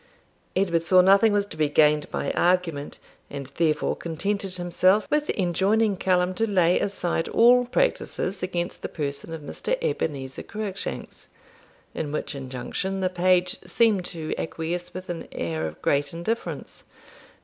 Edward 0.55 0.83
saw 0.83 0.99
nothing 1.01 1.31
was 1.31 1.45
to 1.45 1.55
be 1.55 1.69
gained 1.69 2.09
by 2.09 2.31
argument, 2.31 2.97
and 3.29 3.45
therefore 3.57 3.95
contented 3.95 4.55
himself 4.55 5.05
with 5.11 5.29
enjoining 5.37 5.95
Callum 5.95 6.33
to 6.33 6.49
lay 6.49 6.79
aside 6.79 7.27
all 7.29 7.65
practices 7.65 8.41
against 8.41 8.81
the 8.81 8.89
person 8.89 9.31
of 9.31 9.41
Mr. 9.43 9.77
Ebenezer 9.79 10.41
Cruickshanks; 10.41 11.27
in 11.93 12.11
which 12.11 12.33
injunction 12.33 12.99
the 13.01 13.11
page 13.11 13.57
seemed 13.63 14.03
to 14.05 14.33
acquiesce 14.39 14.91
with 14.91 15.07
an 15.07 15.27
air 15.33 15.67
of 15.67 15.79
great 15.83 16.13
indifference. 16.13 16.85